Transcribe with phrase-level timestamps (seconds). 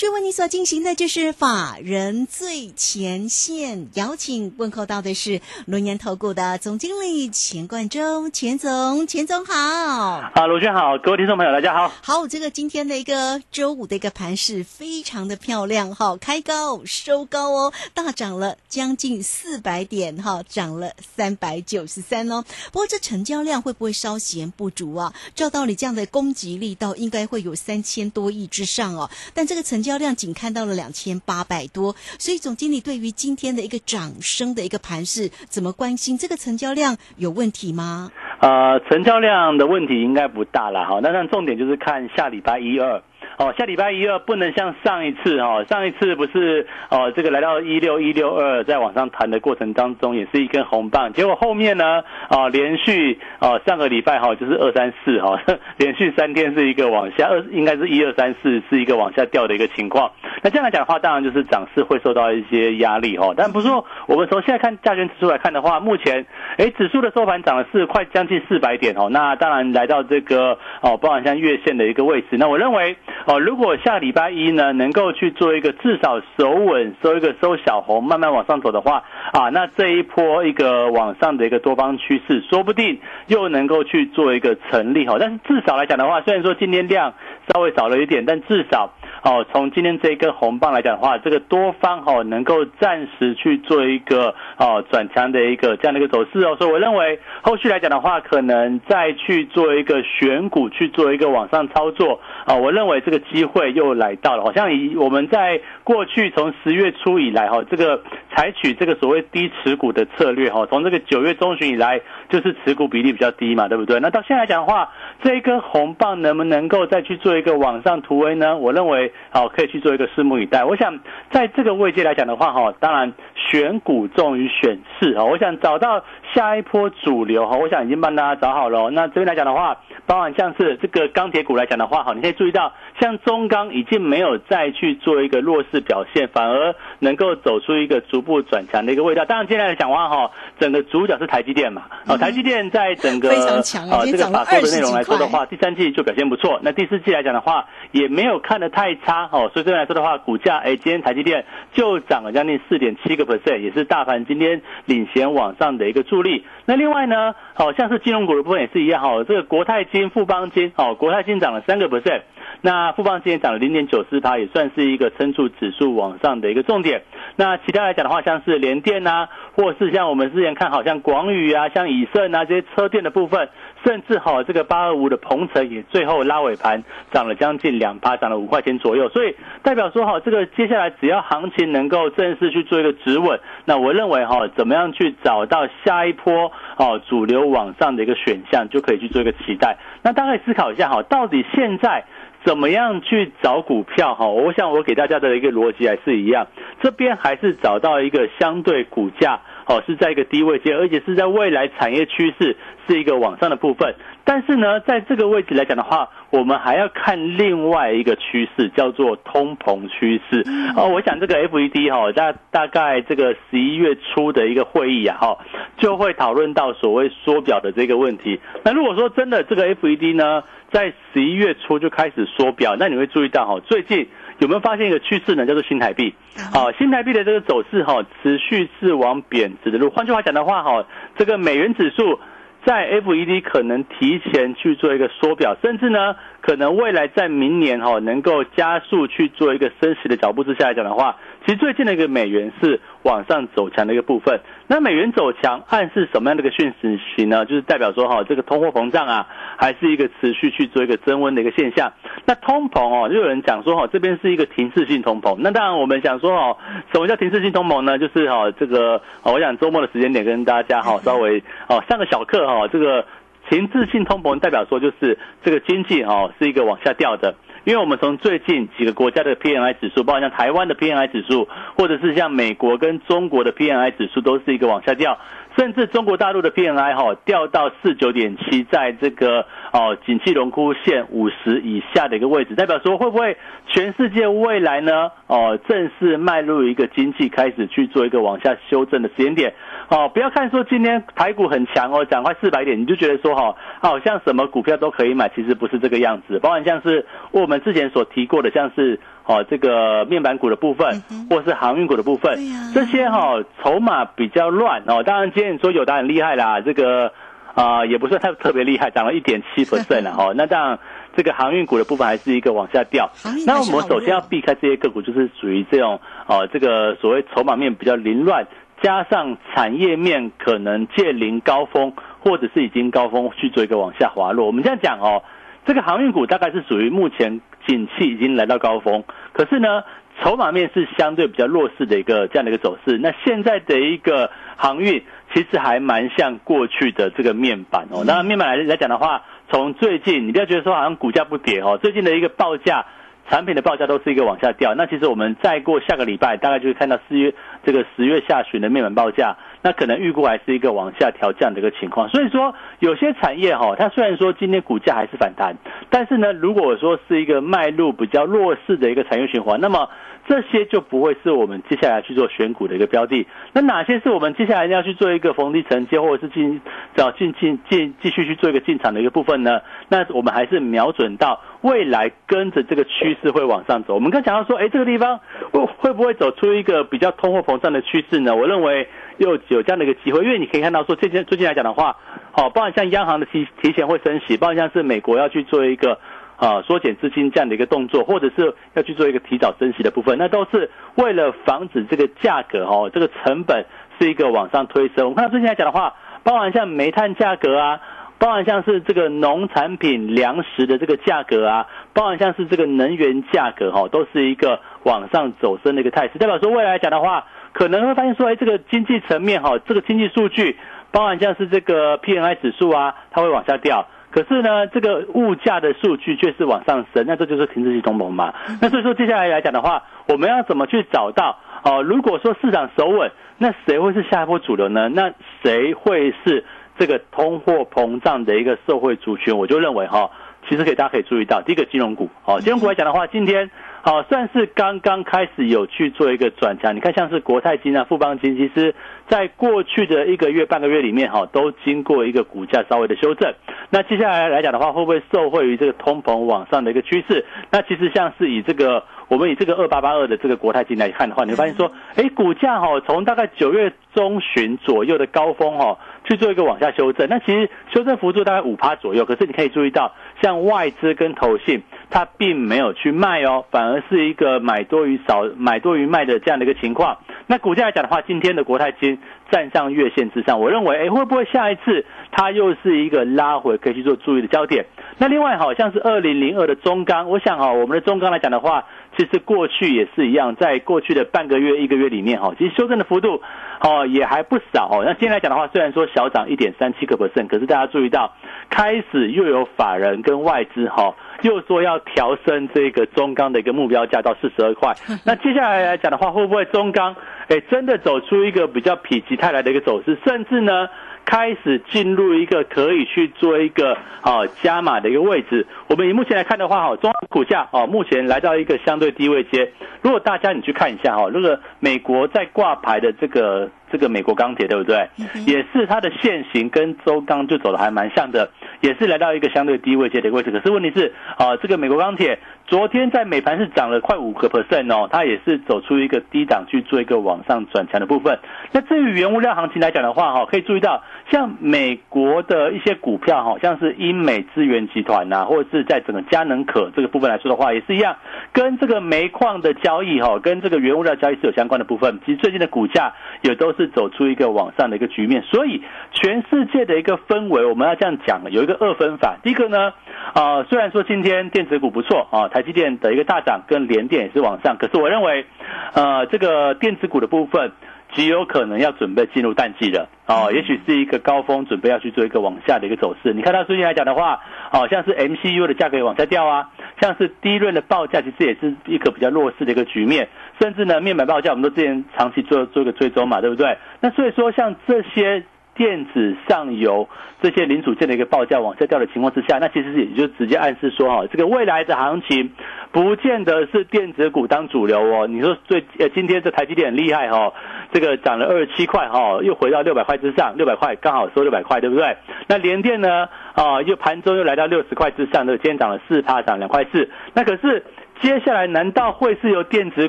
[0.00, 9.52] 持续为你所进行的就是法人最前线，邀请问候到的是轮研投顾的总经理钱冠中，钱总，钱总好。
[9.54, 11.92] 啊，卢轩好，各位听众朋友大家好。
[12.00, 22.42] 好，这个今天的一个周五的一个盘势非常的漂亮哈，开高收高哦，大涨了将近四百点哈，涨了三百九十三哦。
[22.72, 25.12] 不过这成交量会不会稍嫌不足啊？
[25.34, 29.10] 照道理这样的攻击力道应该会有三千多亿之上哦。
[29.34, 36.18] 但这个成交量仅看到了两千八百多，所以总经理对于今天的一个涨升的一个盘势，怎么关心？
[36.18, 38.10] 这个成交量有问题吗？
[38.40, 41.00] 呃，成交量的问题应该不大了哈。
[41.02, 43.02] 那但重点就是看下礼拜一二。
[43.36, 55.40] 哦，下礼拜一二不能像上一次哦，上一次不是哦，这个来到一六一六二，在往上弹的过程当中，也是一根红棒，结果后面呢，哦，连续哦，上个礼拜哈就是二三四哈，
[55.78, 60.10] 连续三天是一个往下，二应该是一二三四是一个往下掉的一个情况。
[60.42, 63.32] 那这样来讲的话，当然就是涨势会受到一些压力哈。
[63.36, 66.26] 但不是说我们从现在看加权指数来看的话，目前
[66.58, 69.08] 哎，指数的收盘涨了是快将近四百点哦。
[69.10, 72.96] 那当然来到这个哦，包含像月线的一个位置，那我认为。
[73.26, 85.16] 哦，如果下礼拜一呢，能够去做一个至少守稳，收一个收小红，慢慢往上走的话，啊，那这一波一个往上的一个多方趋势，说不定又能够去做一个成立哈。
[85.20, 87.12] 但是至少来讲的话，虽然说今天量
[87.52, 88.90] 稍微少了一点，但至少。
[89.22, 108.02] 哦，从今天这一根红棒来讲的话，这个多方哦能够暂时去做一个哦转强的一个这样的一个走势哦，所以我认为后续来讲的话，可能再去做一个选股去做一个往上操作啊，我认为这个机会又来到了，好像以我们在过去从十月初以来哈，这个
[108.34, 114.00] 采取这个所谓低持股的策略哈，从这个九月中旬以来就是持股比例比较低嘛，对不对？
[114.00, 114.88] 那到现在来讲的话，
[115.22, 118.56] 这一根红棒能不能够再去做一个往上突围呢？
[118.56, 119.09] 我认为。
[119.30, 120.64] 好，可以去做一个拭目以待。
[120.64, 120.98] 我想
[121.30, 125.24] 在这个位阶来讲的话，哈，当然选股重于选市啊。
[125.24, 126.04] 我想找到
[126.34, 128.90] 下一波主流哈，我想已经帮大家找好了。
[128.90, 129.76] 那这边来讲的话，
[130.06, 139.24] 包含像是这个钢铁股来讲的话，哈，你可以注意到，像中钢已经没有再去做一个弱势表现，反而能够走出一个逐步转强的一个味道。
[139.24, 141.82] 当然，接下来讲话哈，整个主角是台积电嘛。
[142.06, 146.58] 哦，台积电在整个啊这个法说的内容来说的话，第三季就表现不错。
[146.62, 149.28] 那第四季来讲的话，也没有看得太差。
[149.32, 156.44] 哦，所以这边来说的话，股价哎，今天台积电就涨了将近四点七个 percent，也是大盘今天领衔往上的一个助力。
[156.66, 162.22] 那另外呢，好像是金融股的部分也是一样哈，这个国泰金、富邦金，哦，国泰金涨了三个 percent，
[162.60, 167.02] 那富邦金也涨了零点九四，趴也算是一个撑住指数往上的一个重点。
[167.36, 173.48] 那其他来讲的话，像是联电呐，或是像我们之前看好像广宇啊、像以盛啊这些车电的部分。
[173.84, 176.82] 甚至哈，这个八二五的鹏程也最后拉尾盘
[177.12, 179.08] 涨了将近两趴，涨了五块钱左右。
[179.08, 189.78] 所以代表说哈，这个接下来只要行情能够正式去做一个止稳，那我认为哈，怎么样去找到下一波哦主流往上的一个选项，就可以去做一个期待。
[190.02, 192.04] 那大概思考一下哈，到底现在
[192.44, 194.26] 怎么样去找股票哈？
[194.26, 196.46] 我想我给大家的一个逻辑还是一样，
[196.82, 199.40] 这边还是找到一个相对股价。
[199.70, 202.56] 哦，是在一个低位阶，而且是在未来产业趋势
[202.88, 203.94] 是一个往上的部分。
[204.24, 210.44] 但是呢，在这个位置来讲的话，我们还要看另外一个趋势，叫做通膨趋势。
[210.76, 215.38] 哦，我想这个 FED 哈，大大概这个十一月初的一个会议啊，哈，
[215.76, 218.40] 就会讨论到所谓缩表的这个问题。
[218.64, 220.42] 那如果说真的这个 FED 呢，
[220.72, 224.08] 在十一月初就开始缩表，那你会注意到哈，最近。
[224.40, 225.46] 有没有发现一个趋势呢？
[225.46, 226.14] 叫做新台币，
[226.52, 229.90] 好，新台币的这个走势哈，持续是往贬值的路。
[229.90, 230.84] 换句话讲的话哈，
[231.16, 232.18] 这个美元指数
[232.64, 241.16] 在 FED 可能提前去做一个缩表，甚至呢，可能未来在明年哈能够加速去做一个升息的脚步之下来讲的话。
[241.46, 246.72] 其实最近的一个美元是往上走强的一个部分，那美元走强暗示什么样的一个讯
[247.16, 247.46] 息呢？
[247.46, 249.26] 就是代表说哈，这个通货膨胀啊，
[249.56, 251.90] 还是一个持续去做一个增温的一个现象。
[252.26, 255.36] 那通膨哦，就有人讲说哦，这边是一个停滞性通膨。
[255.38, 256.56] 那当然我们想说哦，
[256.92, 257.98] 什么叫停滞性通膨呢？
[257.98, 263.04] 就是哈，这个我想周末的时间点跟大家哈稍微哦上个小课哈，这个
[263.48, 267.34] 停滞性通膨代表说就是这个经济哦是一个往下掉的。
[267.64, 271.46] 因为我们从最近几个国家的 PMI 指数，包括像台湾的 PMI 指数，
[271.76, 275.18] 或者是像美国跟中国的 PMI 指数，都是一个往下掉。
[275.56, 283.36] 甚至中国大陆的 PMI 哈掉到四九点七，在这个哦景气荣枯线五十以下的一个位置，代表说会不会
[283.66, 289.52] 全世界未来呢哦正式迈入一个经济开始去做一个往下修正的时间点
[289.88, 290.08] 哦？
[290.08, 296.38] 不要看说今天台股很强哦，涨快四百点，你就觉得说哈好像什么股票都可以买，其实不是这个样子。
[296.38, 298.98] 包含像是我们之前所提过的，像是。
[299.30, 302.36] 哦，这个面板股的部分，或是航运股的部分，
[302.74, 305.04] 这些哈筹码比较乱哦。
[305.04, 307.12] 当然，今天你说有的很厉害啦，这个
[307.54, 310.34] 啊也不算太特别厉害，涨了一点七 percent 了哦。
[310.36, 310.78] 那当然，
[311.14, 313.08] 这个航运股的部分还是一个往下掉。
[313.46, 318.44] 那我们首先要避开这些个股，就是属于这种哦，这个所谓筹码面比较凌乱，
[318.82, 324.46] 加上产业面可能借临高峰，或者是已经高峰去做一个往下滑落。
[324.46, 325.22] 我们这样讲哦，
[325.64, 327.40] 这个航运股大概是属于目前。
[327.68, 329.84] 景气已经来到高峰，可是呢，
[330.22, 332.98] 筹码面是相对比较弱势的一个这样的一个走势。
[332.98, 338.04] 那现在的一个航运其实还蛮像过去的这个面板哦。
[338.06, 342.84] 那面板来来讲的话，从最近你不要觉得说好像股价不跌哦，最近的一个报价，
[343.28, 344.74] 产品的报价都是一个往下掉。
[344.74, 347.32] 那其实我们再过下个礼拜，大概就会看到四月
[347.64, 349.36] 这个十月下旬的面板报价。
[349.62, 355.54] 那可能预估还是一个往下调降的一个情况，所以说有些产业哈，它虽然说今天股价还是反弹，
[355.90, 359.88] 但是呢，如果说是一个迈入比较弱势的一个产业循环，那么
[360.26, 363.26] 这些就不会是我们接下来去做选股的一个标的。
[363.52, 366.60] 那哪些是我们接下来要去做一个逢低承接，或者是进
[366.94, 369.60] 找进进进继续去做一个进场的一个部分呢？
[369.88, 373.94] 那我们还是瞄准到未来跟着这个趋势会往上走。
[373.94, 375.20] 我们刚讲到说，哎，这个地方
[375.50, 378.34] 会会不会走出一个比较通货膨胀的趋势呢？
[378.34, 378.88] 我认为。
[379.20, 381.94] 又有这样的一个机会，因为你可以看到说，最近最近来讲的话，
[382.32, 385.98] 好，包含像央行的提提前会升息，包含像是美国要去做一个
[386.36, 393.66] 啊缩减资金这样的一个动作，或者是要去做一个提早升息的部分，那都是为了防止这个价格哦，这个成本
[393.98, 395.04] 是一个往上推升。
[395.04, 397.78] 我们看到最近来讲的话，包含像煤炭价格啊，
[398.18, 407.26] 包含像是这个农产品粮食的这个价格啊，包含像是这个能源价格哈，都是一个往上走升的一个态势，代表说未来来讲的话。
[407.52, 410.56] 可能会发现说，哎，这个经济层面哈，这个经济数据，
[410.90, 413.86] 包含像是这个 PNI 指数啊，它会往下掉。
[414.12, 418.34] 可是呢，这个物价的数据却是往上升，那这就是停滞性通膨嘛。
[418.60, 421.82] 那所以说接下来来讲的话，我们要怎么去找到哦？
[421.82, 424.88] 如果说市场守稳，那谁会是下一波主流呢？
[424.88, 425.12] 那
[425.42, 426.44] 谁会是
[426.78, 429.36] 这个通货膨胀的一个社会族群？
[429.36, 430.10] 我就认为哈，
[430.48, 433.50] 其实可以大家可以注意到，第一个金融股哦，金融股来讲的话，今天。
[433.82, 436.76] 好，算是刚刚开始有去做一个转强。
[436.76, 438.74] 你看，像是国泰金啊、富邦金，其实
[439.08, 443.32] 在过去的一个月、半个月里面，哈，都经过一个股价稍微的修正。
[443.70, 447.24] 那接下来来讲的话，会不会受惠于这个通膨往上的一个趋势？
[447.50, 448.84] 那其实像是以这个。
[449.10, 459.04] 我们以这个二八八二的这个国泰金来看的话，你会发现说，哎，股价哈从大概九月中旬左右的高峰哈去做一个往下修正，那其实修正幅度大概五趴左右。
[459.04, 459.92] 可是你可以注意到，
[460.22, 461.60] 像外资跟投信，
[461.90, 466.98] 它并没有去卖哦，反而是一个买多于少、买多于卖的这样的一个情况。
[467.26, 468.98] 那股价来讲的话，今天的国泰金
[469.30, 474.64] 站上月线之上，我认为，哎，会不会下一次它又是一个拉回，可以去做注意的焦点？
[474.98, 478.64] 那另外好像是二零零二的中钢，我想哈，我们的中钢来讲的话。
[479.00, 483.22] 其实过去也是一样，在过去的半个月、一个月里面，哈，其实修正的幅度，
[483.60, 484.82] 哦，也还不少哦。
[484.84, 488.12] 那今天来讲的话，虽然说小涨一点三七个 percent，可是大家注意到，
[488.50, 494.74] 开始又有法人跟外资，哈，又说要调升这个中钢的一个目标价到四十二块。
[495.06, 496.94] 那接下来来讲的话，会不会中钢，
[497.28, 500.68] 哎，真的走出一个比较否极泰来的一个走势，甚至呢？
[501.10, 505.44] 开始进入一个可以去做一个啊加码的一个位置。
[505.66, 509.50] 我们以目前来看的话，哈，中股价啊，目前来到一个相对低位阶。
[509.82, 514.88] 如果大家你去看一下哈，那个美国在挂牌的这个这个美国钢铁，对不对？
[515.26, 520.30] 也是它的线型跟周钢就走的还蛮像的，也是来到一个相对低位阶的一个位置。
[520.30, 528.18] 可是问题是啊，这个美国钢铁昨天在美盘是涨了快五个 percent 哦，它也是走出一个低档去做一个往上转强的部分。
[528.50, 530.82] 那至于原物料行情来讲的话，哈，可以注意到。
[531.12, 537.96] 像美国的一些股票，哈像是英美资源集团呐，或者是在整个佳能可这个部分来说的话，也是一样，
[538.32, 542.00] 跟这个煤矿的交易哈，跟这个原物料交易是有相关的部分。
[542.04, 542.92] 其实最近的股价
[543.22, 549.16] 也都是走出一个往上的一个局面，所以全世界的一个氛围，我们要这样讲，有一个二分法。
[549.22, 549.72] 第一个呢，
[550.14, 555.26] 啊，虽然说今天电子股不错啊，台积电的一个大涨，跟联电也是往上，可是我认为，
[555.74, 557.52] 呃，这个电子股的部分。
[557.92, 563.12] 极有可能要准备进入淡季了哦，也许是一个高峰，准备要去做一个往下的一个走势。
[563.12, 564.20] 你看到最近来讲的话，
[564.52, 570.08] 哦，像是 MCU 的价格也往下掉啊，像是低润的报价其实也是一个比较弱势的一个局面，
[570.40, 573.58] 甚至呢面板报价我们都之前长期做做一个追踪嘛，对不对？
[573.80, 575.24] 那所以说像这些。
[575.54, 576.88] 电子上游
[577.20, 582.30] 这些零组件的一个报价往下掉的情况之下，那其实也就直接暗示说哈，这个未来的行情
[582.72, 585.06] 不见得是电子股当主流哦。
[585.06, 587.32] 你说最呃今天这台积电很厉害哈，
[587.72, 591.96] 这个涨了二十七块哈，又回到六百块之上，六百块刚好收六百块，对不对？
[592.26, 596.88] 那联电呢啊，又盘中又来到六十块之上，的今天涨了四趴，涨两块四。
[597.12, 597.64] 那可是
[598.00, 599.88] 接下来难道会是由电子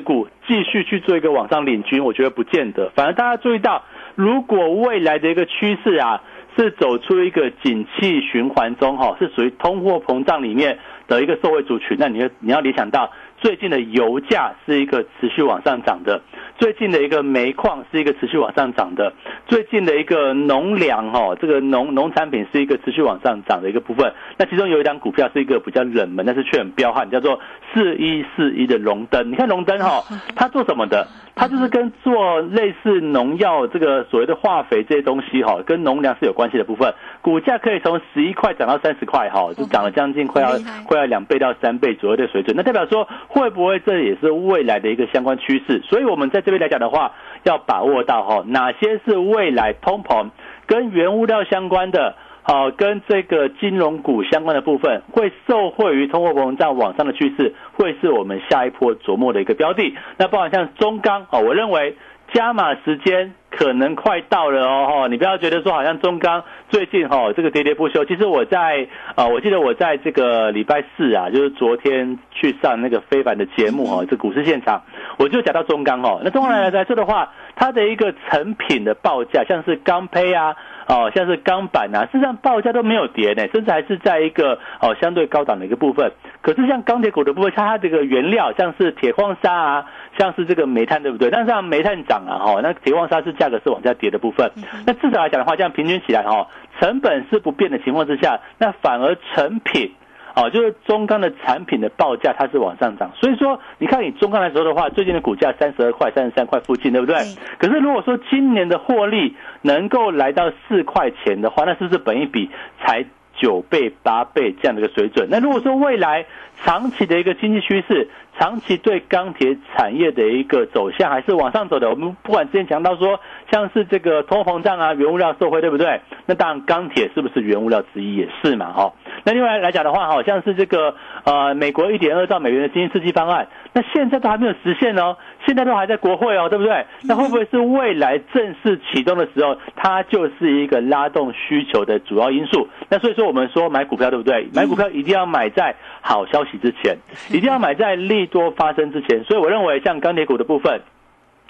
[0.00, 2.04] 股继续去做一个往上领军？
[2.04, 2.90] 我觉得不见得。
[2.94, 3.82] 反而大家注意到。
[4.14, 6.22] 如果未来的一个趋势啊，
[6.56, 10.78] 是走出一个景气循环中哈，是属于通货膨胀里面
[11.08, 16.20] 的一个社会族群，那你要你要联想到最近的油价是一个持续往上涨的。
[16.62, 19.12] 最近的一个煤矿是一个持续往上涨的，
[19.48, 24.12] 最近的一个农粮哈，这个农农产品是一个持续往上涨的一个部分。
[24.38, 27.40] 那其中有一张股票是一个比较冷门，但是却很彪悍，叫做
[27.74, 29.28] 四一四一的龙灯。
[29.28, 30.04] 你看龙灯哈，
[30.36, 31.08] 它做什么的？
[31.34, 36.94] 它就是跟做类似农药这个所谓的化肥这些东西哈，跟农粮是有关系的部分。
[37.22, 40.52] 股价可以从十一块涨到三十块哈，就涨了将近快要
[40.86, 42.54] 快要两倍到三倍左右的水准。
[42.56, 45.80] 那代表说会不会这也是未来的一个相关趋势？
[45.82, 46.51] 所以我们在这。
[46.58, 47.12] 来讲的话，
[47.44, 50.30] 要把握到哈，哪些是未来通膨
[50.66, 59.94] 跟原物料相关的，好跟这个金融股相关的部分，会受惠于通货膨胀往上的趋势，会是我们下一波琢磨的一个标的。
[60.16, 61.96] 那包含像中钢啊，我认为。
[62.32, 68.02] 加码时间可能快到了哦，你不要觉得说好像中钢最近哈这个喋喋不休。
[68.06, 74.82] 其实我在啊，我记得我在这个礼拜四啊，就是昨天去上那个非凡的节目哈，这股市现场，
[75.18, 76.22] 我就讲到中钢哦。
[76.24, 80.56] 那中钢来来说的话，它的一个成品的报价，像是钢胚啊。
[80.86, 86.12] 哦，像是钢板啊，事实上报价都没有跌呢，甚至还是在一个哦相对高档的一个部分。
[86.40, 89.86] 可是像钢铁股的部分，它它这个原料像是铁矿砂啊，
[90.18, 91.30] 像是这个煤炭，对不对？
[91.30, 94.50] 但是像煤炭涨啊，哈，那铁矿砂是价格是往下跌的部分。
[94.86, 96.48] 那至少来讲的话，这样平均起来哈，
[96.80, 99.92] 成本是不变的情况之下，那反而成品。
[100.34, 107.16] 哦，就是中钢的产品的报价它是往上涨，所以说你看你中钢来说的话，最近的股价三十二块、三十三块附近，对不对？
[107.58, 115.28] 可是如果说今年的获利能够来到四块钱的话，那是不是本一笔才九倍、八倍这样的一个水准？
[115.30, 116.24] 那如果说未来
[116.64, 118.08] 长期的一个经济趋势，
[118.38, 123.20] 长期对钢铁产业的一个走向还是往上走的，我们不管之前讲到说
[123.50, 126.00] 像是这个通货膨胀啊、原物料受惠，对不对？
[126.26, 128.72] 那当然钢铁是不是原物料之一也是嘛？
[128.72, 128.92] 哈。
[129.24, 135.16] 那另外来讲的话，好像是这个呃，美国一点二兆美元的经济刺激方案，那现在都还没有实现哦，
[135.46, 136.86] 现在都还在国会哦，对不对？
[137.04, 142.68] 那会不会是未来正式启动的时候，它就是一个拉动需求的主要因素？
[142.88, 144.48] 那所以说，我们说买股票，对不对？
[144.54, 146.96] 买股票一定要买在好消息之前，
[147.30, 149.22] 一定要买在利多发生之前。
[149.24, 150.80] 所以我认为，像钢铁股的部分，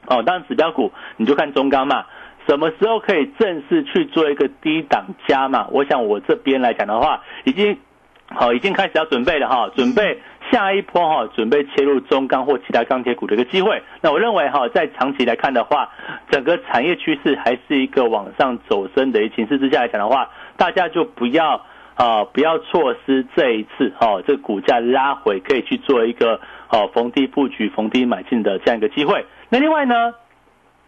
[0.07, 2.04] 哦，当然指标股你就看中钢嘛。
[2.47, 5.69] 什么时候可以正式去做一个低档加码？
[5.71, 7.79] 我想我这边来讲的话，已经
[8.27, 10.21] 好，已经开始要准备了哈，准备
[10.51, 13.83] 下一波哈，准备切入中钢或其他钢铁股的一个机会。
[14.01, 15.91] 那我认为哈，在长期来看的话，
[16.31, 29.27] 整个产业趋势还是一个往上走升的一形势之下来讲的话，大家就不要啊，不要错失这一次哈，这股价拉回可以去做一个哦逢低布局、逢低买进的这样一个机会。
[29.51, 30.15] 那另外呢，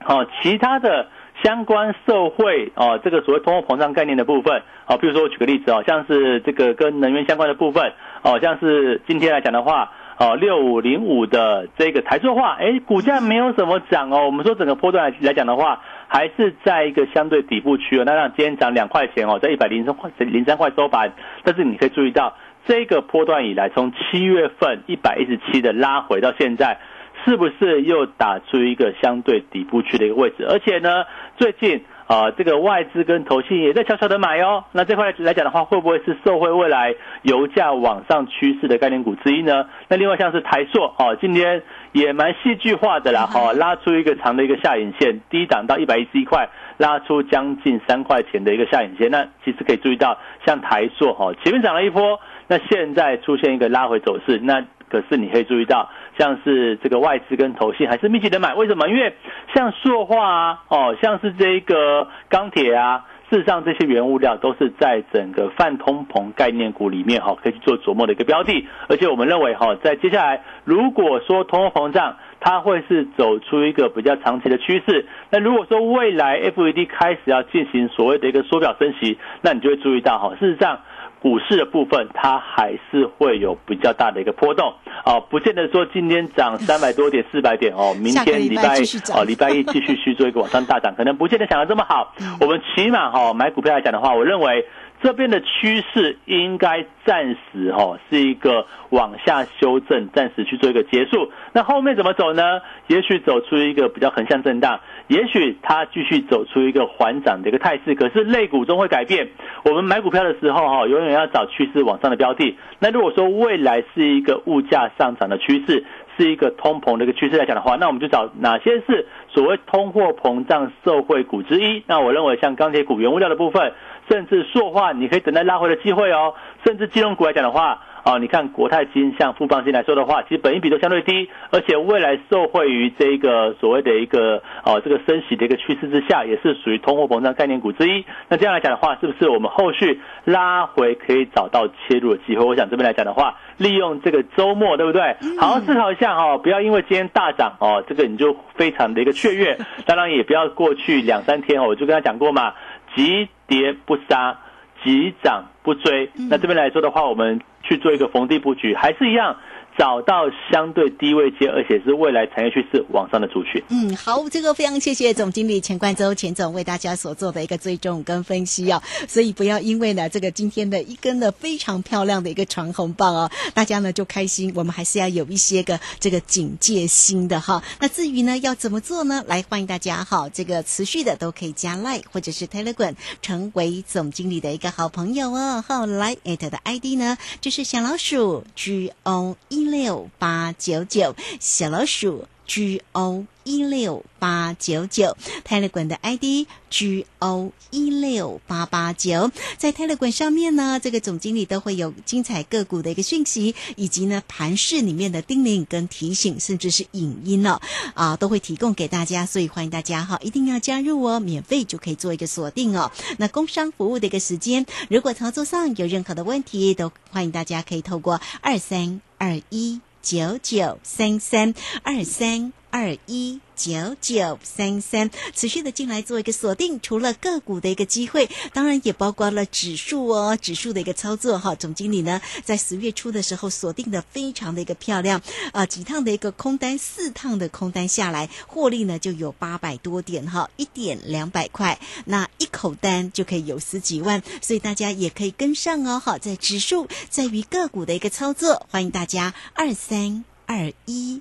[0.04, 1.08] 哦，其他的。
[1.42, 14.26] 相关社会哦，这个所谓通货膨胀概念的部分哦，比如说我举个例子哦，像是这个跟能源相关的部分哦，像是今天来讲的话哦，六五零五的这个台塑化，哎，股价没有什么涨哦。
[14.26, 18.04] 我们说整个波段来来讲的话，还是在一个相对底部区哦。
[18.06, 21.12] 那让今天涨两块钱哦，在一百零三块零三块收盘。
[21.42, 26.78] 但是你可以注意到，这个波段以来，从七月份一百一十七的拉回到现在。
[27.24, 30.44] 是不是又打出一个相对底部区的一个位置？
[30.48, 31.04] 而且呢，
[31.36, 34.64] 最近啊，这个外资跟投信也在悄悄的买哦。
[34.72, 39.66] 那这块来讲的话，会不会是受惠未来油价往上趋势的概念股之一呢？
[39.88, 41.62] 那另外像是台塑哦，今天
[41.92, 49.10] 也蛮戏剧化的啦，哈，拉出一个长的一个下影线，低档到一百一十一块，拉出将近三块钱的一个下影线。
[49.10, 55.88] 那其实可以注意到，像台塑哈，前面涨了一波，那现在出现一个拉回走势，那可是你可以注意到。
[56.18, 58.88] 像是这个外资跟投信还是密集的买，为什么？
[58.88, 59.14] 因为
[59.54, 68.66] 像塑化啊，哦，像是这个钢铁啊，事实上这些原物料都是在整个泛通膨概念股里面哈，可以去做琢磨的一个标的。
[68.88, 75.06] 而且我们认为哈，在接下来如果说通货膨胀，它会是走出一个比较长期的趋势。
[75.30, 80.80] 那如果说未来 FED 开始要进行所谓的一个缩表升息，那你就会注意到哈，事实上。
[81.24, 88.76] 股市的部分，它还是会有比较大的一个波动啊，不见得说今天涨三百多点、四百点哦，明天礼拜
[89.14, 92.12] 哦，礼拜一继续去做一个往上大涨，可能不见得想的这么好。
[92.42, 94.66] 我们起码哈买股票来讲的话，我认为。
[95.04, 101.30] 这边的趋势应该暂时哈是一个往下修正，暂时去做一个结束。
[101.52, 102.62] 那后面怎么走呢？
[102.86, 107.94] 也许走出一个比较横向震荡，也许它继续走出一个缓涨的一个态势。
[107.94, 109.28] 可是类股中会改变。
[109.66, 112.56] 我们买股票的时候哈，永远要找趋势往上的标的。
[112.78, 115.84] 那如果说未来是一个物价上涨的趋势，
[116.16, 121.82] 是一个通膨的一个趋势来讲的话，那我们就找哪些是所谓通货膨胀受惠股之一。
[121.86, 123.74] 那我认为像钢铁股、原物料的部分。
[124.08, 126.34] 甚至塑化，你可以等待拉回的机会哦。
[126.64, 138.04] 甚至金融股来讲的话，哦，你看国泰金、像富邦金来说的话，其实本益比都相对低，而且未来受惠于这个所谓的一个哦这个升息的一个趋势之下，也是属于通货膨胀概念股之一。
[138.28, 142.44] 那这样来讲的话，是不是我们后续拉回可以找到切入的机会？
[142.44, 145.16] 我想这边来讲的话，利用这个周末，对不对？
[145.38, 149.58] 好好思考一下哦，不要因为今天大涨哦，这个你就非常的一个雀跃。
[149.86, 152.54] 当然也不要过去两三天哦，我就跟他讲过嘛。
[152.94, 154.38] 急跌不杀，
[154.82, 156.10] 急涨不追。
[156.30, 159.36] 那这边来说的话，我们去做一个逢低布局，还是一样。
[159.76, 163.60] 找到相对低位接，而且是未来产业趋势往上的族群。
[163.70, 168.80] 嗯，好，这个非常谢谢总经理钱冠洲钱总为大家所做的一个追踪跟分析哦。
[169.08, 174.52] 所以不要因为呢这个今天的一根的非常漂亮的一个长红棒哦，大家呢就开心。
[174.54, 177.60] 我们还是要有一些个这个警戒心的哈。
[177.80, 179.24] 那至于呢要怎么做呢？
[179.26, 185.64] 来欢迎大家哈，这个持续的都可以加 Line 或者是 Telegram 成为总经理的一个好朋友哦。
[185.66, 189.63] 好，来 at 的 ID 呢就是小老鼠 G O E。
[189.74, 207.60] 六八九九小老鼠 G O 一六八九九泰勒管的 ID G O 一六八八九，在泰勒管上面呢，这个总经理都会有精彩个股的一个讯息，以及呢盘市里面的叮咛跟提醒，甚至是影音哦，
[207.94, 212.90] 啊，都会提供给大家，所以欢迎大家哈，一定要加入哦，免费就可以做一个锁定哦。
[213.18, 219.00] 那工商服务的一个时间，如果操作上有任何的问题，都欢迎大家可以透过二三。
[219.16, 222.52] 二一九九三三二三。
[222.74, 226.80] 二一九九三三，持续的进来做一个锁定。
[226.80, 231.54] 除了个股的一个机会，当然也包括了指数哦，指数的一个操作哈。
[231.54, 246.02] 总经理呢，在十月初的时候锁定的非常的一个漂亮啊，几趟的一个空单，四趟的空单下来，获利呢就有八百多点哈，一点两百块，那一口单就可以有十几万，所以大家也可以跟上哦。
[246.04, 251.20] 好，在指数在于个股的一个操作，欢迎大家二三二一。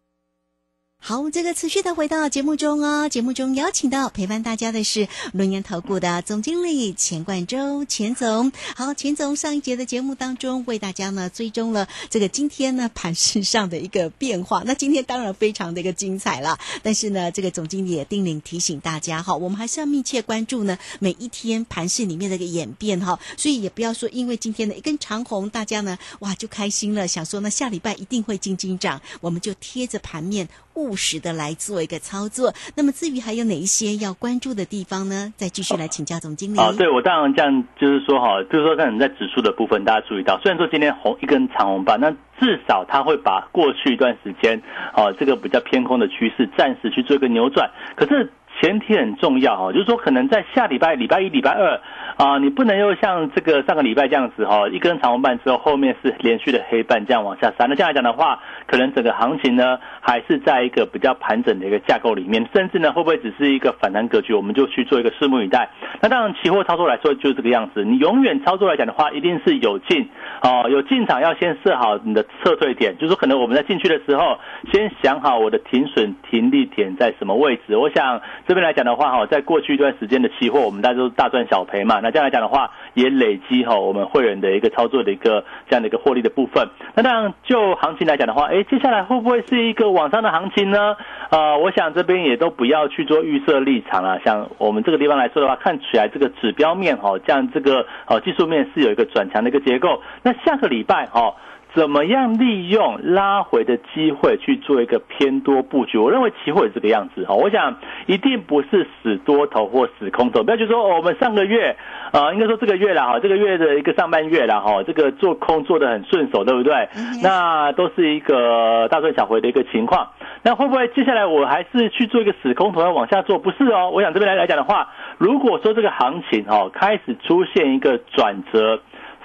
[1.03, 3.09] 好，这个持续的回到节目中哦。
[3.09, 8.51] 节目中邀请到陪伴大家的是龙岩投顾的总经理钱冠洲钱总。
[8.75, 14.61] 好，钱总上一节的节目当中为大家呢追踪了这个今天呢盘市上的一个变化。
[14.63, 23.19] 那今天当然非常的一个精彩了，但是呢这个总经理也叮咛提醒大家哈，我们还是要密切关注呢每一天盘市里面的一个演变哈。
[23.35, 30.47] 所以也不要说因为今天的一根长红，大家呢哇就开心了，想说呢下礼拜一定会金金涨，我们就贴着盘面。
[30.75, 32.53] 务实的来做一个操作。
[32.75, 35.33] 那么至于还有哪一些要关注的地方呢？
[35.35, 36.59] 再继续来请教总经理。
[36.59, 44.61] 啊，对我当然这样就是说哈，就是说可能在指数的部分，大家注意到，虽然说今天红一根长红棒，那至少它会把过去一段时间
[44.93, 48.31] 啊这个比较偏空的趋势暂时去做一个扭转，可是。
[48.61, 51.81] 前提很重要哈，就是说可能在下礼拜礼拜一、礼拜二
[52.17, 57.65] 啊，你不能又像这个上个礼拜这样子哈，一根长红棒之后，后面是连续的黑棒这样往下杀。
[57.65, 65.69] 那这样来讲的话，可能整个行情呢还是在一个比较盘整的一个架构里面，甚至呢会不会只是一个反弹格局，我们就去做一个拭目以待。
[65.99, 70.07] 那当然，期货操作来说就是这个样子，你永远操作来讲的话，一定是有进
[70.43, 74.37] 哦，有进场要先设好你的撤退点，就是说可能我们在进去的时候，
[74.71, 77.75] 先想好我的停损停利点在什么位置。
[77.75, 78.21] 我想。
[78.51, 82.01] 这边来讲的话，哈，在过去一段时间的期货，我们大家都大赚小赔嘛。
[82.03, 86.67] 那这样来讲的话，也累积哈我们会员的一个操作的一个这样的一个获利的部分。
[86.93, 90.97] 那当然，就行情来讲的话，哎，接下来会不会是一个往上的行情呢？
[91.29, 94.19] 啊，我想这边也都不要去做预设立场了。
[94.25, 100.01] 像我们这个地方来说的话，看起来这个指标面哈，这样这个哦技术面是有一个转强的一个结构。
[100.23, 101.33] 那下个礼拜哈。
[101.73, 105.97] 怎么样利用拉回的机会去做一个偏多布局？
[105.97, 107.33] 我认为期货也这个样子哈。
[107.33, 111.77] 我想一定不是死多头或死空头，不要就说我们上个月
[112.11, 116.89] 啊，应该说这个月了哈，这个月的一个上半月了哈，这个做空做的很顺手，对不对？
[117.23, 120.09] 那都是一个大赚小回的一个情况。
[120.43, 123.39] 那会不会接下来我还是去做一个死空头要往下做？
[123.39, 123.91] 不是哦。
[123.91, 128.81] 我想这边来来讲的话，如果说这个行情哦开始出现一个转折。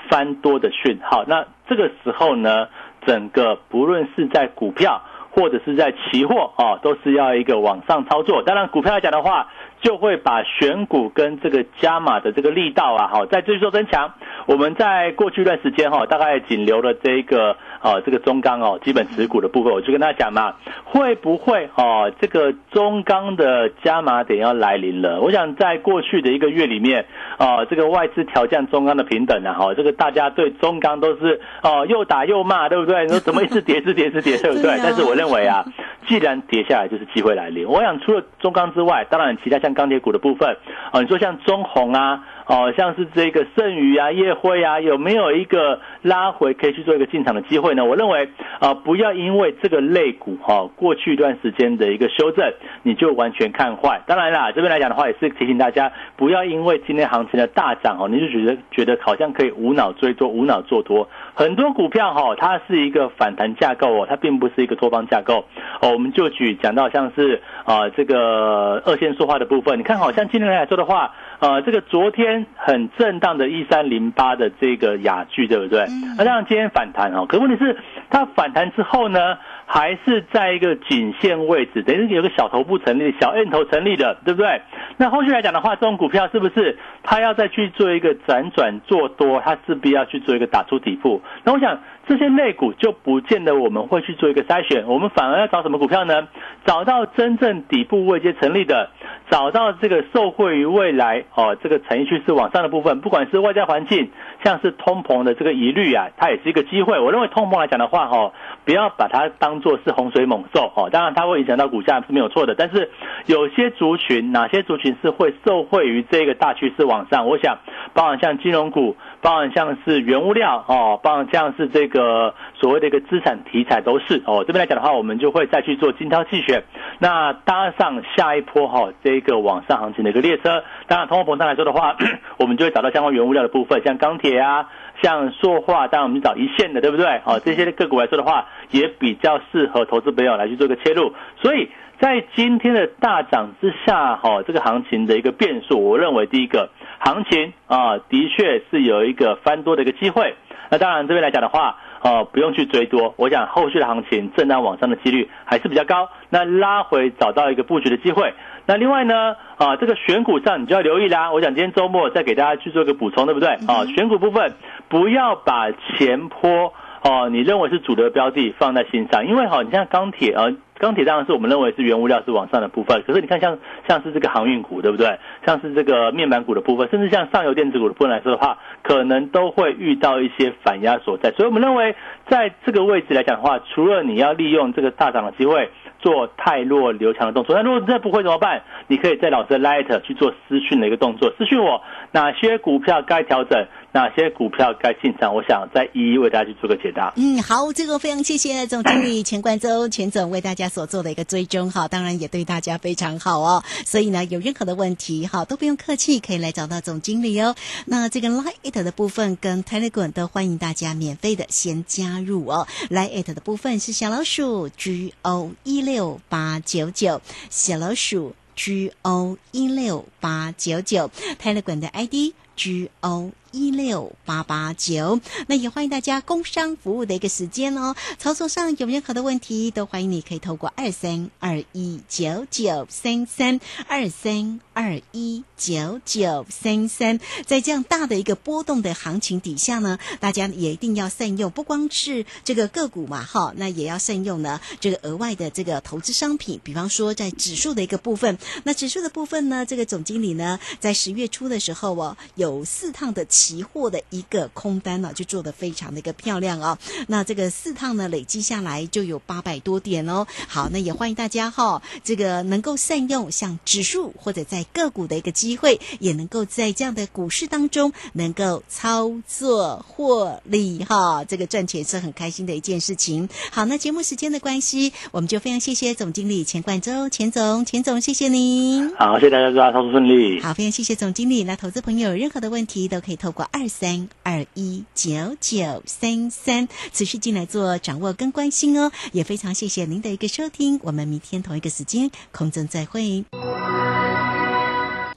[0.09, 2.69] 翻多的讯号，那这个时候呢，
[3.05, 5.03] 整个不论是在股票
[5.37, 8.43] 或者是在期货啊，都是要一个往上操作。
[8.43, 9.47] 当然，股票来讲的话。
[9.83, 14.11] 就会把选股跟这个加码的这个力道啊，好，再继续做增强。
[14.47, 25.21] 我们在过去一段时间哈，大概仅留了这个啊，这个中钢哦，基本持股的部分，我就跟大家讲嘛，会不会哦，这个中钢的加码点要来临了？
[25.21, 27.05] 我想在过去的一个月里面
[27.37, 33.03] 啊，这个外资调降中钢的平等啊，哈，这个大家对中钢都是哦又打又骂，对不对？
[33.05, 34.71] 你说怎么一直跌，一直跌，一直跌，对不对？
[34.83, 35.65] 但是我认为啊，
[36.09, 37.67] 既然跌下来，就是机会来临。
[37.67, 39.57] 我想除了中钢之外，当然其他。
[39.57, 40.57] 像钢铁股的部分，
[40.93, 42.23] 啊，你说像中红啊。
[42.47, 47.85] 哦，像是这个剩余啊、夜辉啊，有没有一个拉回可以去做一个进场的机会呢？
[47.85, 48.29] 我认为
[48.61, 52.53] 啊，不要因为这个类股哈过去一段时间的一个修正，
[52.85, 54.01] 你就完全看坏。
[54.07, 61.09] 当然啦，这边来讲的话，也是提醒大家不要因为今天行情的大涨哦，你就觉得觉得好像可以无脑追多、无脑做多。
[61.35, 65.45] 很多股票哈，它是一个反弹架构哦，它并不是一个多方架构
[65.81, 65.91] 哦。
[65.91, 71.13] 我们就举讲到像是啊这个二线塑化的部分，你看好像今天来说的话。
[71.39, 75.87] 呃，这个昨天很震荡的一三零八的这个雅居，对不对？
[76.19, 77.77] 那当然今天反弹哦，可问题是
[78.11, 84.61] 它反弹之后呢，还是在一个颈线位置，等于有个小头部成立、小 N 头成立的，对不对？
[84.97, 91.23] 那后续来讲的话，这种股票是不是它要再去做一个辗转做多，它势必要去做一个打出底部？
[91.45, 91.79] 那我想。
[92.09, 96.29] 这些类股就不见得我们会去做一个筛选，我们反而要找什么股票呢？
[96.65, 98.91] 找到真正底部位阶成立的，
[99.29, 104.11] 找到这个受惠于未来哦，这个产业趋势往上的部分，不管是外在环境，
[104.45, 107.01] 像是通膨的这个疑虑啊，它也是一个机会。
[107.01, 108.33] 我认为通膨来讲的话，哈，
[108.65, 112.89] 不要把它当做是洪水猛兽，哈，当然它会影响到股价是没有错的，但是
[113.27, 117.27] 有些族群，哪些族群是会受惠于这个大趋势往上？
[117.27, 117.59] 我想，
[117.95, 121.96] 包含像金融股，包含像是原物料哦，包含像是这个。
[121.97, 126.65] 个所谓的一个资产题材都是哦，这边来讲的话，我们就会再去做精挑细选，
[126.99, 130.63] 那搭上下一波哈这个往上行情的一个列车。
[130.87, 131.97] 当然，通货膨胀来说的话，
[132.39, 134.69] 我们就会找到相关原物料的部分，像钢铁啊，
[135.03, 137.07] 像塑化，当然我们找一线的，对不对？
[137.25, 141.15] 哦，这些个股来说的话，也比较适合投资朋友来去做个切入。
[141.41, 150.35] 所以在今天的大涨之下，哈，这个行情的一个变数，我认为第一个行情啊，的确是有一个翻多的一个机会。
[150.71, 151.79] 那当然这边来讲的话。
[152.07, 156.09] 啊，不用去追多，我想后续的行情震荡往上的几率还是比较高。
[156.31, 158.33] 那拉回找到一个布局的机会。
[158.65, 161.33] 那另外呢，啊，这个选股上你就要留意啦。
[161.33, 163.49] 我想今天周末再给大家去做一个补充，对不对？
[163.67, 164.53] 啊，选股部分
[164.89, 166.73] 不要把前坡
[167.09, 170.47] 哦，你认为是主流标的放在心上，因为哈，你像钢铁啊。
[170.79, 175.19] 钢铁当然是我们认为是原物料是往上的部分，可是你看像像是这个航运股，对不对？
[175.47, 181.31] 像是这个面板股的部分，甚至像上游电子股的部分来说的话，可能都会遇到一些反压所在。
[181.31, 181.97] 所以我们认为，
[182.29, 188.61] 在这个位置来讲的话，除了你要利用这个大涨的机会做太弱留强的动作，那如果真的不会怎么办？
[188.87, 191.81] 你可以在老师的 Light 去做私讯的一个动作，私讯我
[192.13, 193.67] 哪些股票该调整。
[193.97, 195.35] 哪些股票该进场？
[195.35, 197.15] 我想再一一为大家去做个解答。
[197.17, 203.65] 嗯，好，这个非常谢谢总经理钱冠周钱总为大家所做的一个追踪哈，当然也对大家非常好哦。
[203.87, 207.57] 所以呢，有任何的问题哈，都不用客气，可以来找到总经理哦。
[207.87, 212.69] 那这个 Line It 的部分跟 Telegram 都欢迎大家免费的先加入哦。
[212.91, 221.11] Line It 的部分是小老鼠 G O 一六八九九，小老鼠 G O 一六八九九
[221.43, 223.31] ，Telegram 的 ID G O。
[223.53, 227.95] 一六八八九，那也欢迎大家工商服务的一个时间哦。
[228.19, 253.25] 操作上有任何的问题，都欢迎你可以透过二三二一九九三三二三二一九九三三，在这样大的一个波动的行情底下呢，大家也一定要善用，不光是这个个股嘛，哈，那也要善用呢这个额外的这个投资商品，比方说在指数的一个部分，那指数的部分呢，这个总经理呢在十月初的时候哦，有四趟的。
[253.47, 256.77] 期货的一个空单呢，就做的非常的一个漂亮哦。
[257.07, 260.27] 那这个四趟呢，累积下来就有八百多点哦。
[260.49, 271.25] 好，那也欢迎大家哈，这个能够善用像指数或者在个股的一个机会，也能够在这样的股市当中能够操作获利哈。
[271.25, 273.29] 这个赚钱是很开心的一件事情。
[273.53, 278.93] 好，那节目时间的关系，我们就非常谢谢总经理钱冠周钱总，钱总谢谢您。
[278.97, 280.41] 好，谢谢大家，祝大家操作顺利。
[280.41, 281.45] 好，非常谢谢总经理。
[281.45, 283.37] 那投资朋友有任何的问题都可以透。
[283.37, 293.27] 过二三二一九九三三，持续进来做掌握跟关心哦，也非常谢谢您的一个收听，我们明天同一个时间空中再会。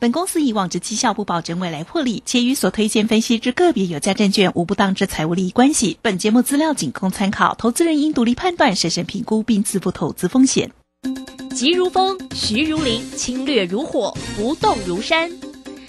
[0.02, 5.98] 本公司以往之绩效不保证未来获利，且与所推荐分析之个别有价证券无不当之财务利益关系。
[6.02, 10.72] 本节目资料仅供参考，投资人应独立判断、审慎评估并自负投资风险。
[11.56, 15.32] 急如风，徐如林，侵略如火，不动如山。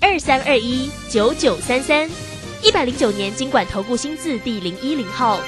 [0.00, 2.08] 二三二一九九三三，
[2.62, 5.40] 一百零九年经管投顾新字第零一零号。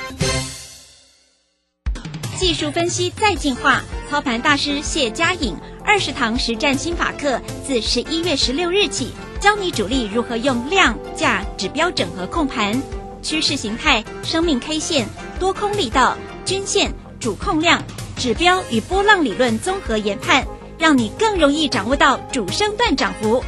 [2.39, 12.81] 技术分析再进化，操盘大师谢佳颖二十堂实战心法课，自十一月十六日起，教你主力如何用量价指标整合控盘，
[13.23, 15.07] 趋势形态、生命 K 线、
[15.39, 17.83] 多空力道、均线、主控量、
[18.17, 20.47] 指标与波浪理论综合研判，
[20.79, 23.43] 让你更容易掌握到主升段涨幅。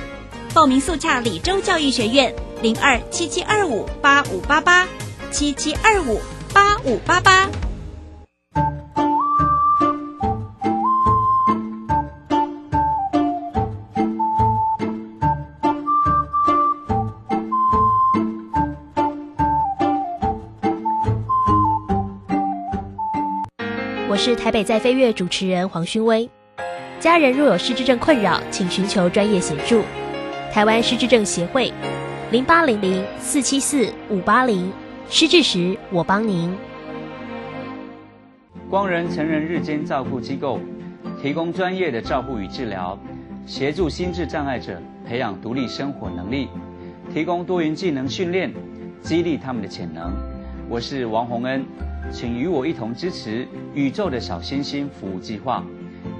[0.59, 4.89] 报名速洽李州教育学院零二七七二五八五八八
[5.31, 6.21] 七七二五
[6.53, 7.49] 八五八八。
[24.09, 26.29] 我是台北在飞跃主持人黄勋威，
[26.99, 29.85] 家人若有失智症困扰，请寻求专业协助。
[30.51, 31.71] 台湾失智症协会，
[32.33, 34.73] 零八零零四七四五八零，
[35.11, 36.53] 失智时我帮您。
[38.71, 40.59] 光仁成人日间照顾机构，
[41.21, 42.99] 提供专业的照护与治疗，
[43.47, 46.49] 协助心智障碍者培养独立生活能力，
[47.13, 48.51] 提供多元技能训练，
[49.03, 50.13] 激励他们的潜能。
[50.69, 51.65] 我是王洪恩，
[52.11, 55.63] 请与我一同支持宇宙的小星星服务计划，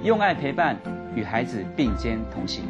[0.03, 0.77] 用爱陪伴，
[1.15, 2.63] 与孩子并肩同行。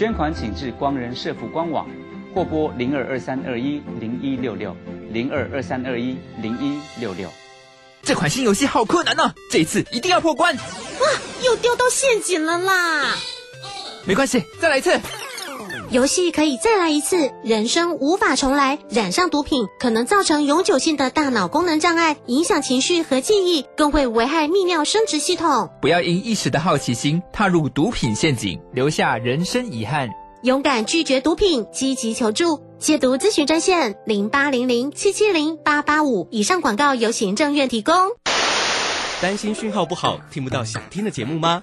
[0.00, 1.86] 捐款请至光仁社福官网，
[2.34, 4.74] 或拨零二二三二一零一六六
[5.10, 7.28] 零二二三二一零一六六。
[8.00, 10.56] 这款新游戏好困难呢，这一次一定要破关！
[10.56, 10.62] 哇，
[11.44, 13.14] 又掉到陷阱了啦！
[14.06, 14.98] 没关系，再来一次。
[15.90, 18.78] 游戏可以再来一次，人生无法重来。
[18.88, 25.68] 染上毒品可能造成永久性的大脑功能障碍，影响情绪和记忆，更会危害泌尿生殖系统。
[25.80, 30.08] 不要因一时的好奇心踏入毒品陷阱，留下人生遗憾。
[30.42, 32.62] 勇敢拒绝毒品，积极求助。
[32.78, 36.28] 戒毒咨询专线零八零零七七零八八五。
[36.30, 37.94] 以上广告由行政院提供。
[39.20, 41.62] 担心讯号不好，听不到想听的节目吗？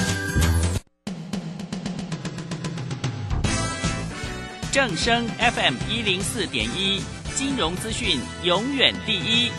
[4.71, 7.01] 正声 FM 一零四点一，
[7.35, 9.51] 金融资讯永远第一。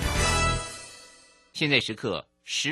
[1.52, 2.24] 现在时刻